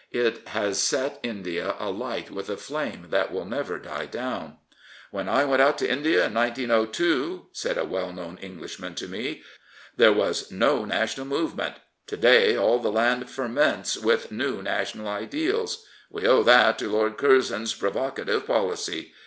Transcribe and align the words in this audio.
It 0.13 0.47
has 0.47 0.79
set 0.81 1.19
India 1.21 1.75
alight 1.77 2.31
with 2.31 2.49
a 2.49 2.57
flame 2.57 3.09
that 3.11 3.31
will 3.31 3.45
never 3.45 3.77
die 3.77 4.07
down." 4.07 4.57
When 5.11 5.29
I 5.29 5.45
went 5.45 5.61
out 5.61 5.77
to 5.77 5.87
India 5.87 6.25
in 6.25 6.33
1902," 6.33 7.49
said 7.51 7.77
a 7.77 7.85
well 7.85 8.11
known 8.11 8.39
English 8.41 8.79
man 8.79 8.95
to 8.95 9.07
me," 9.07 9.43
there 9.97 10.11
was 10.11 10.51
no 10.51 10.85
national 10.85 11.27
movement. 11.27 11.75
To 12.07 12.17
day 12.17 12.55
all 12.55 12.79
the 12.79 12.91
land 12.91 13.29
ferments 13.29 13.95
with 13.95 14.31
new 14.31 14.63
national 14.63 15.07
ideals. 15.07 15.85
We 16.09 16.25
owe 16.25 16.41
that 16.41 16.79
to 16.79 16.89
Lord 16.89 17.17
Curzon's 17.19 17.75
provocative 17.75 18.47
policy. 18.47 19.13